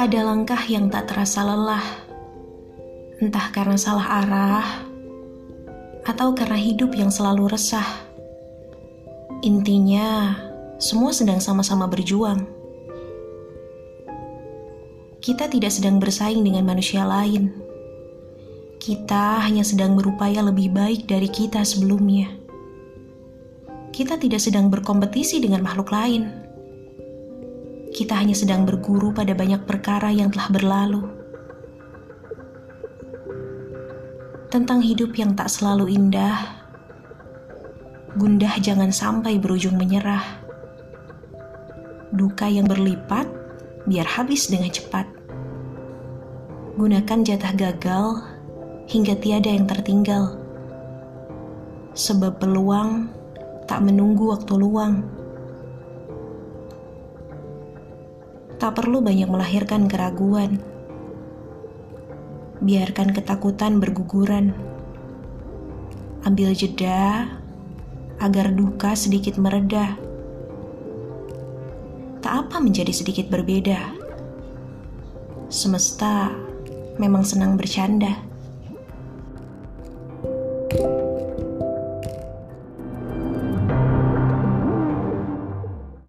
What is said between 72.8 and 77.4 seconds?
sedikit berbeda. Semesta memang